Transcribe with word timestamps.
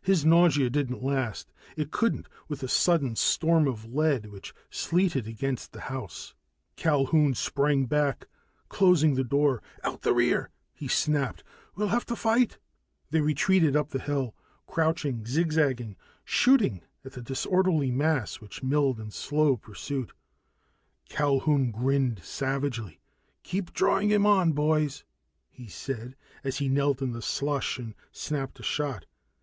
His 0.00 0.24
nausea 0.24 0.70
didn't 0.70 1.02
last. 1.04 1.52
It 1.76 1.90
couldn't, 1.90 2.26
with 2.48 2.60
the 2.60 2.68
sudden 2.68 3.16
storm 3.16 3.68
of 3.68 3.84
lead 3.84 4.24
which 4.30 4.54
sleeted 4.70 5.26
against 5.26 5.72
the 5.72 5.80
house. 5.92 6.32
Culquhoun 6.78 7.34
sprang 7.34 7.84
back, 7.84 8.28
closing 8.70 9.14
the 9.14 9.24
door. 9.24 9.62
"Out 9.84 10.00
the 10.00 10.14
rear!" 10.14 10.48
he 10.72 10.88
snapped. 10.88 11.44
"We'll 11.76 11.88
have 11.88 12.06
to 12.06 12.16
fight!" 12.16 12.56
They 13.10 13.20
retreated 13.20 13.76
up 13.76 13.90
the 13.90 13.98
hill, 14.00 14.34
crouching, 14.66 15.26
zigzagging, 15.26 15.96
shooting 16.24 16.80
at 17.04 17.12
the 17.12 17.20
disorderly 17.20 17.90
mass 17.90 18.36
which 18.36 18.62
milled 18.62 18.98
in 18.98 19.10
slow 19.10 19.58
pursuit. 19.58 20.14
Culquhoun 21.10 21.72
grinned 21.72 22.22
savagely. 22.24 23.00
"Keep 23.42 23.74
drawing 23.74 24.10
'em 24.14 24.24
on, 24.24 24.52
boys," 24.52 25.04
he 25.50 25.66
said 25.66 26.16
as 26.42 26.56
he 26.56 26.70
knelt 26.70 27.02
in 27.02 27.12
the 27.12 27.20
slush 27.20 27.78
and 27.78 27.94
snapped 28.10 28.58
a 28.58 28.62
shot. 28.62 29.04